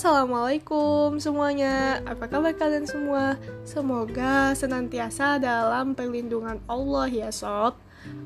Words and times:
Assalamualaikum 0.00 1.20
semuanya, 1.20 2.00
apa 2.08 2.24
kabar 2.24 2.56
kalian 2.56 2.88
semua? 2.88 3.36
Semoga 3.68 4.56
senantiasa 4.56 5.36
dalam 5.36 5.92
perlindungan 5.92 6.56
Allah 6.64 7.04
ya 7.04 7.28
sob 7.28 7.76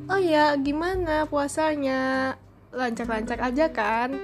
Oh 0.07 0.15
ya, 0.23 0.55
gimana 0.55 1.27
puasanya? 1.27 2.31
Lancar-lancar 2.71 3.43
aja 3.43 3.67
kan? 3.75 4.15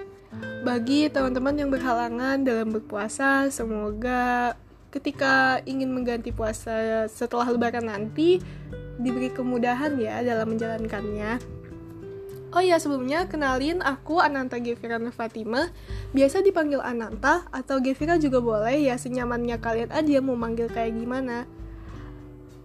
Bagi 0.62 1.10
teman-teman 1.10 1.58
yang 1.58 1.74
berhalangan 1.74 2.38
dalam 2.46 2.70
berpuasa, 2.70 3.50
semoga 3.50 4.54
ketika 4.94 5.58
ingin 5.66 5.90
mengganti 5.90 6.30
puasa 6.30 7.10
setelah 7.10 7.50
lebaran 7.50 7.90
nanti 7.90 8.38
diberi 9.02 9.26
kemudahan 9.26 9.98
ya 9.98 10.22
dalam 10.22 10.54
menjalankannya. 10.54 11.59
Oh 12.50 12.58
ya 12.58 12.82
sebelumnya 12.82 13.30
kenalin 13.30 13.78
aku 13.78 14.18
Ananta 14.18 14.58
Gevira 14.58 14.98
Fatima 15.14 15.70
Biasa 16.10 16.42
dipanggil 16.42 16.82
Ananta 16.82 17.46
atau 17.54 17.78
Gevira 17.78 18.18
juga 18.18 18.42
boleh 18.42 18.90
ya 18.90 18.98
senyamannya 18.98 19.62
kalian 19.62 19.94
aja 19.94 20.18
mau 20.18 20.34
manggil 20.34 20.66
kayak 20.66 20.98
gimana 20.98 21.46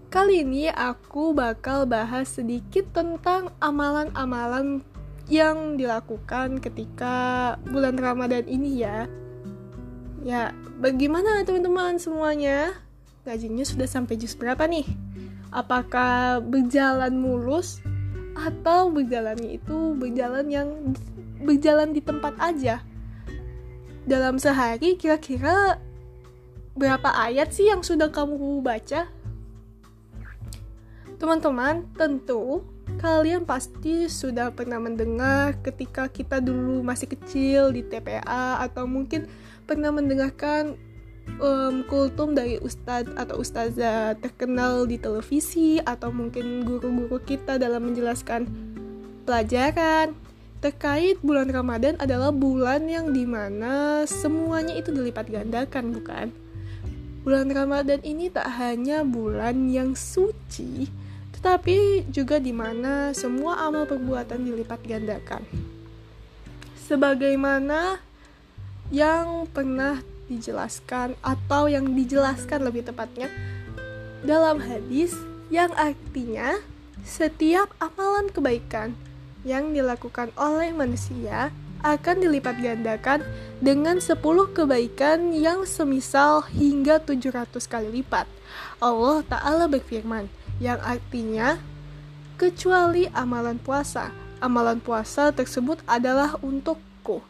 Kali 0.09 0.41
ini 0.41 0.73
aku 0.73 1.37
bakal 1.37 1.85
bahas 1.85 2.33
sedikit 2.33 2.89
tentang 2.97 3.53
amalan-amalan 3.61 4.81
yang 5.29 5.77
dilakukan 5.77 6.57
ketika 6.65 7.53
bulan 7.69 8.01
Ramadan 8.01 8.49
ini 8.49 8.81
ya 8.81 9.05
Ya 10.25 10.49
bagaimana 10.81 11.45
teman-teman 11.45 12.01
semuanya? 12.01 12.73
Gajinya 13.21 13.61
sudah 13.61 13.85
sampai 13.85 14.17
jus 14.17 14.33
berapa 14.33 14.65
nih? 14.65 14.89
Apakah 15.53 16.41
berjalan 16.41 17.13
mulus 17.13 17.85
atau 18.35 18.91
berjalannya 18.91 19.55
itu 19.55 19.95
berjalan 19.95 20.45
yang 20.51 20.69
berjalan 21.39 21.95
di 21.95 22.03
tempat 22.03 22.35
aja. 22.37 22.83
Dalam 24.05 24.37
sehari 24.37 24.99
kira-kira 24.99 25.79
berapa 26.75 27.09
ayat 27.15 27.55
sih 27.55 27.71
yang 27.71 27.81
sudah 27.81 28.11
kamu 28.11 28.61
baca? 28.61 29.07
Teman-teman 31.15 31.87
tentu 31.95 32.61
kalian 32.99 33.47
pasti 33.47 34.11
sudah 34.11 34.53
pernah 34.53 34.77
mendengar 34.77 35.57
ketika 35.63 36.05
kita 36.11 36.37
dulu 36.43 36.85
masih 36.85 37.09
kecil 37.09 37.73
di 37.73 37.81
TPA 37.81 38.61
atau 38.61 38.85
mungkin 38.85 39.25
pernah 39.65 39.89
mendengarkan 39.89 40.77
um, 41.39 41.83
kultum 41.87 42.33
dari 42.33 42.61
ustadz 42.61 43.11
atau 43.15 43.41
ustazah 43.41 44.15
terkenal 44.19 44.87
di 44.87 44.99
televisi 44.99 45.81
atau 45.83 46.09
mungkin 46.09 46.63
guru-guru 46.63 47.19
kita 47.21 47.59
dalam 47.59 47.91
menjelaskan 47.91 48.47
pelajaran 49.25 50.13
terkait 50.63 51.21
bulan 51.21 51.51
Ramadan 51.51 51.93
adalah 52.01 52.33
bulan 52.33 52.89
yang 52.89 53.13
di 53.13 53.21
mana 53.27 54.05
semuanya 54.09 54.73
itu 54.73 54.89
dilipat 54.89 55.29
gandakan 55.29 55.93
bukan? 55.93 56.27
Bulan 57.21 57.49
Ramadan 57.49 58.01
ini 58.05 58.29
tak 58.29 58.49
hanya 58.61 59.01
bulan 59.01 59.69
yang 59.69 59.97
suci, 59.97 60.89
tetapi 61.37 62.05
juga 62.09 62.37
di 62.37 62.53
mana 62.53 63.13
semua 63.17 63.65
amal 63.65 63.89
perbuatan 63.89 64.45
dilipat 64.45 64.81
gandakan. 64.85 65.41
Sebagaimana 66.85 67.97
yang 68.93 69.49
pernah 69.49 70.01
dijelaskan 70.27 71.17
atau 71.21 71.69
yang 71.69 71.93
dijelaskan 71.93 72.65
lebih 72.65 72.85
tepatnya 72.85 73.29
dalam 74.25 74.57
hadis 74.57 75.13
yang 75.53 75.69
artinya 75.77 76.57
setiap 77.05 77.69
amalan 77.77 78.33
kebaikan 78.33 78.97
yang 79.45 79.77
dilakukan 79.77 80.33
oleh 80.33 80.73
manusia 80.73 81.53
akan 81.85 82.25
dilipat 82.25 82.57
gandakan 82.57 83.21
dengan 83.61 84.01
10 84.01 84.17
kebaikan 84.57 85.29
yang 85.37 85.69
semisal 85.69 86.41
hingga 86.49 86.97
700 86.97 87.53
kali 87.69 88.01
lipat. 88.01 88.25
Allah 88.81 89.21
Ta'ala 89.21 89.69
berfirman, 89.69 90.25
yang 90.57 90.81
artinya, 90.81 91.61
kecuali 92.41 93.05
amalan 93.13 93.61
puasa. 93.61 94.09
Amalan 94.41 94.81
puasa 94.81 95.29
tersebut 95.29 95.85
adalah 95.85 96.41
untukku. 96.41 97.21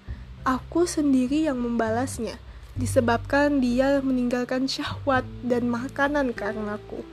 Aku 0.48 0.88
sendiri 0.88 1.52
yang 1.52 1.60
membalasnya 1.60 2.40
disebabkan 2.76 3.64
dia 3.64 4.04
meninggalkan 4.04 4.68
syahwat 4.68 5.24
dan 5.42 5.72
makanan 5.72 6.36
karenaku. 6.36 7.04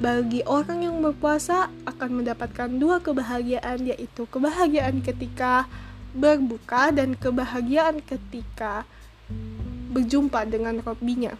Bagi 0.00 0.40
orang 0.48 0.80
yang 0.80 0.96
berpuasa 1.04 1.68
akan 1.84 2.24
mendapatkan 2.24 2.72
dua 2.80 3.04
kebahagiaan 3.04 3.84
yaitu 3.84 4.24
kebahagiaan 4.24 5.04
ketika 5.04 5.68
berbuka 6.16 6.90
dan 6.90 7.14
kebahagiaan 7.14 8.00
ketika 8.00 8.88
berjumpa 9.92 10.48
dengan 10.48 10.80
Robbinya. 10.80 11.36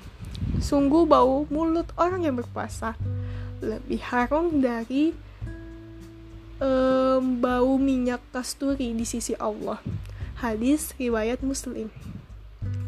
Sungguh 0.61 1.09
bau 1.09 1.49
mulut 1.49 1.89
orang 1.97 2.29
yang 2.29 2.37
berpuasa 2.37 2.95
lebih 3.65 4.01
harum 4.13 4.61
dari 4.61 5.17
um, 6.61 7.41
bau 7.41 7.81
minyak 7.81 8.21
kasturi 8.29 8.93
di 8.93 9.09
sisi 9.09 9.33
Allah. 9.41 9.81
Hadis 10.41 10.93
riwayat 10.97 11.41
Muslim. 11.41 11.89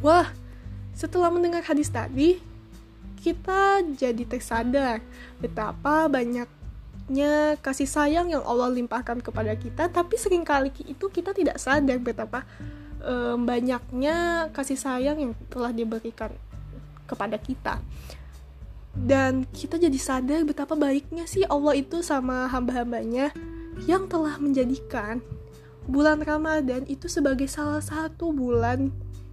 Wah, 0.04 0.32
setelah 0.92 1.32
mendengar 1.32 1.64
hadis 1.64 1.88
tadi, 1.88 2.38
kita 3.22 3.86
jadi 3.94 4.24
tersadar 4.26 4.98
betapa 5.38 6.10
banyaknya 6.10 7.56
kasih 7.62 7.86
sayang 7.86 8.34
yang 8.34 8.42
Allah 8.42 8.68
limpahkan 8.74 9.22
kepada 9.22 9.54
kita, 9.54 9.88
tapi 9.88 10.18
sering 10.18 10.42
kali 10.42 10.74
itu 10.84 11.06
kita 11.08 11.30
tidak 11.30 11.56
sadar 11.62 12.02
betapa 12.02 12.42
um, 13.02 13.46
banyaknya 13.46 14.48
kasih 14.50 14.78
sayang 14.78 15.18
yang 15.22 15.32
telah 15.50 15.70
diberikan 15.70 16.34
kepada 17.06 17.38
kita. 17.38 17.78
Dan 18.92 19.48
kita 19.48 19.80
jadi 19.80 19.96
sadar 19.96 20.44
betapa 20.44 20.76
baiknya 20.76 21.24
sih 21.24 21.48
Allah 21.48 21.72
itu 21.72 22.04
sama 22.04 22.44
hamba-hambanya 22.52 23.32
yang 23.88 24.04
telah 24.04 24.36
menjadikan 24.36 25.24
bulan 25.88 26.20
Ramadan 26.20 26.84
itu 26.86 27.08
sebagai 27.08 27.48
salah 27.48 27.80
satu 27.80 28.30
bulan 28.30 28.92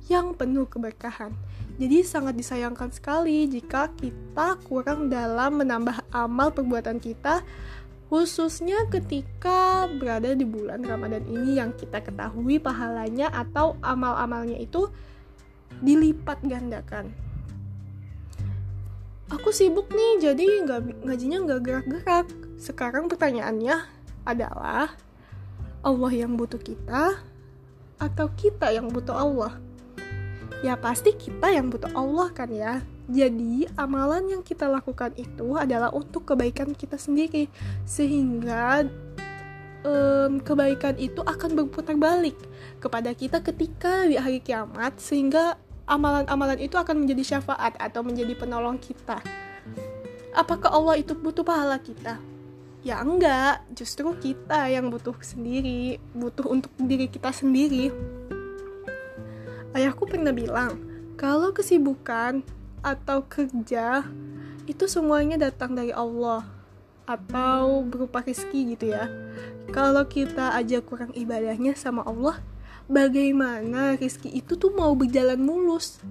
yang 0.10 0.34
penuh 0.34 0.66
keberkahan. 0.66 1.32
Jadi 1.80 2.04
sangat 2.04 2.36
disayangkan 2.36 2.92
sekali 2.92 3.48
jika 3.48 3.88
kita 3.96 4.60
kurang 4.68 5.08
dalam 5.08 5.64
menambah 5.64 6.12
amal 6.12 6.52
perbuatan 6.52 7.00
kita 7.00 7.40
khususnya 8.10 8.90
ketika 8.90 9.86
berada 10.02 10.34
di 10.34 10.42
bulan 10.42 10.82
Ramadan 10.82 11.24
ini 11.30 11.62
yang 11.62 11.72
kita 11.78 12.02
ketahui 12.02 12.58
pahalanya 12.58 13.30
atau 13.30 13.78
amal-amalnya 13.86 14.58
itu 14.58 14.90
dilipat 15.80 16.42
gandakan. 16.42 17.14
Aku 19.30 19.54
sibuk 19.54 19.94
nih, 19.94 20.26
jadi 20.26 20.66
nggak 20.66 21.06
ngajinya 21.06 21.38
nggak 21.46 21.62
gerak-gerak. 21.62 22.28
Sekarang 22.58 23.06
pertanyaannya 23.06 23.78
adalah 24.26 24.90
Allah 25.86 26.12
yang 26.12 26.34
butuh 26.34 26.58
kita 26.58 27.22
atau 28.02 28.28
kita 28.34 28.74
yang 28.74 28.90
butuh 28.90 29.14
Allah? 29.14 29.69
Ya 30.60 30.76
pasti 30.76 31.16
kita 31.16 31.52
yang 31.52 31.72
butuh 31.72 31.92
Allah 31.96 32.30
kan 32.36 32.50
ya. 32.52 32.84
Jadi, 33.10 33.66
amalan 33.74 34.30
yang 34.30 34.44
kita 34.46 34.70
lakukan 34.70 35.18
itu 35.18 35.58
adalah 35.58 35.90
untuk 35.90 36.30
kebaikan 36.30 36.78
kita 36.78 36.94
sendiri, 36.94 37.50
sehingga 37.82 38.86
um, 39.82 40.38
kebaikan 40.38 40.94
itu 41.02 41.26
akan 41.26 41.58
berputar 41.58 41.98
balik 41.98 42.38
kepada 42.78 43.10
kita 43.18 43.42
ketika 43.42 44.06
di 44.06 44.14
hari 44.14 44.38
kiamat, 44.46 45.02
sehingga 45.02 45.58
amalan-amalan 45.90 46.62
itu 46.62 46.78
akan 46.78 47.02
menjadi 47.02 47.38
syafaat 47.38 47.74
atau 47.82 48.06
menjadi 48.06 48.38
penolong 48.38 48.78
kita. 48.78 49.18
Apakah 50.38 50.70
Allah 50.70 51.02
itu 51.02 51.18
butuh 51.18 51.42
pahala 51.42 51.82
kita? 51.82 52.22
Ya 52.86 53.02
enggak, 53.02 53.66
justru 53.74 54.14
kita 54.22 54.70
yang 54.70 54.94
butuh 54.94 55.18
sendiri, 55.20 55.98
butuh 56.14 56.46
untuk 56.46 56.72
diri 56.78 57.10
kita 57.10 57.34
sendiri. 57.34 57.90
Ayahku 59.78 60.10
pernah 60.10 60.34
bilang, 60.34 60.82
kalau 61.14 61.54
kesibukan 61.54 62.42
atau 62.82 63.22
kerja 63.28 64.08
itu 64.66 64.86
semuanya 64.90 65.38
datang 65.38 65.78
dari 65.78 65.94
Allah 65.94 66.46
atau 67.10 67.86
berupa 67.86 68.22
rezeki 68.22 68.78
gitu 68.78 68.94
ya. 68.94 69.10
Kalau 69.70 70.06
kita 70.10 70.54
aja 70.58 70.82
kurang 70.82 71.14
ibadahnya 71.14 71.78
sama 71.78 72.06
Allah, 72.06 72.42
bagaimana 72.90 73.98
rezeki 73.98 74.42
itu 74.42 74.58
tuh 74.58 74.74
mau 74.74 74.94
berjalan 74.98 75.38
mulus? 75.38 76.02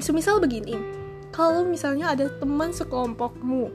Semisal 0.00 0.40
begini, 0.40 0.76
kalau 1.32 1.64
misalnya 1.64 2.12
ada 2.12 2.28
teman 2.28 2.72
sekelompokmu 2.72 3.72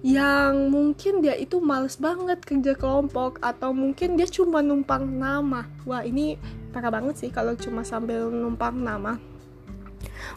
yang 0.00 0.72
mungkin 0.72 1.20
dia 1.20 1.36
itu 1.36 1.60
males 1.60 2.00
banget 2.00 2.40
kerja 2.40 2.72
kelompok 2.72 3.36
atau 3.44 3.76
mungkin 3.76 4.16
dia 4.16 4.24
cuma 4.24 4.64
numpang 4.64 5.04
nama. 5.04 5.68
Wah, 5.84 6.00
ini 6.00 6.40
parah 6.70 6.94
banget 6.94 7.14
sih 7.18 7.30
kalau 7.34 7.58
cuma 7.58 7.82
sambil 7.82 8.30
numpang 8.30 8.78
nama. 8.78 9.18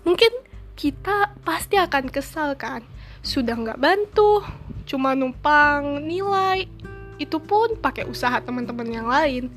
Mungkin 0.03 0.33
kita 0.74 1.38
pasti 1.45 1.77
akan 1.77 2.09
kesal 2.09 2.57
kan? 2.57 2.81
Sudah 3.21 3.56
nggak 3.56 3.80
bantu 3.80 4.44
cuma 4.83 5.15
numpang 5.15 6.03
nilai 6.03 6.68
itu 7.21 7.38
pun 7.39 7.80
pakai 7.80 8.09
usaha 8.09 8.41
teman-teman 8.41 8.89
yang 8.89 9.07
lain. 9.07 9.47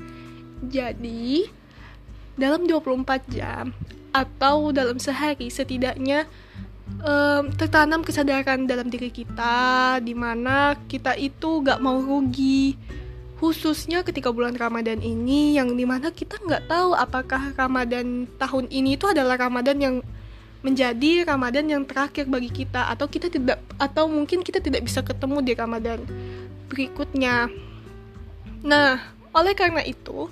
Jadi 0.63 1.49
dalam 2.37 2.63
24 2.69 3.27
jam 3.33 3.73
atau 4.13 4.71
dalam 4.71 5.01
sehari 5.01 5.49
setidaknya 5.49 6.29
um, 7.01 7.51
tertanam 7.53 8.01
kesadaran 8.01 8.65
dalam 8.65 8.87
diri 8.87 9.11
kita 9.11 9.97
di 10.01 10.13
mana 10.13 10.77
kita 10.87 11.17
itu 11.17 11.61
gak 11.61 11.81
mau 11.81 11.99
rugi 11.99 12.77
khususnya 13.37 14.01
ketika 14.01 14.33
bulan 14.33 14.57
Ramadan 14.57 14.97
ini 15.01 15.53
yang 15.53 15.77
di 15.77 15.85
mana 15.85 16.09
kita 16.09 16.41
nggak 16.41 16.65
tahu 16.65 16.97
apakah 16.97 17.53
Ramadan 17.53 18.25
tahun 18.41 18.65
ini 18.73 18.97
itu 18.97 19.05
adalah 19.05 19.37
Ramadan 19.37 19.77
yang 19.77 19.95
menjadi 20.65 21.23
Ramadan 21.23 21.69
yang 21.69 21.83
terakhir 21.85 22.25
bagi 22.25 22.49
kita 22.49 22.89
atau 22.89 23.05
kita 23.05 23.29
tidak 23.29 23.61
atau 23.77 24.09
mungkin 24.09 24.41
kita 24.41 24.57
tidak 24.57 24.89
bisa 24.89 25.05
ketemu 25.05 25.45
di 25.45 25.53
Ramadan 25.53 26.01
berikutnya. 26.67 27.47
Nah, 28.65 28.99
oleh 29.31 29.53
karena 29.53 29.85
itu, 29.85 30.27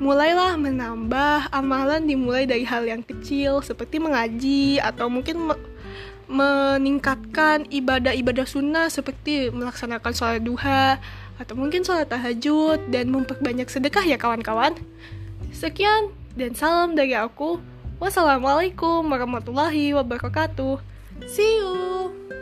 mulailah 0.00 0.56
menambah 0.56 1.52
amalan 1.52 2.08
dimulai 2.08 2.48
dari 2.48 2.64
hal 2.64 2.88
yang 2.88 3.04
kecil 3.04 3.60
seperti 3.60 4.00
mengaji 4.00 4.80
atau 4.80 5.12
mungkin 5.12 5.52
me 5.52 5.56
meningkatkan 6.32 7.68
ibadah-ibadah 7.68 8.48
sunnah 8.48 8.88
seperti 8.88 9.52
melaksanakan 9.52 10.12
sholat 10.16 10.40
duha 10.40 10.96
atau 11.40 11.54
mungkin 11.56 11.84
sholat 11.86 12.08
tahajud 12.10 12.92
dan 12.92 13.08
memperbanyak 13.08 13.68
sedekah 13.68 14.04
ya 14.04 14.16
kawan-kawan. 14.20 14.76
Sekian 15.52 16.12
dan 16.36 16.56
salam 16.56 16.96
dari 16.96 17.12
aku. 17.16 17.60
Wassalamualaikum 18.02 19.06
warahmatullahi 19.06 19.94
wabarakatuh. 19.94 20.82
See 21.30 21.62
you. 21.62 22.41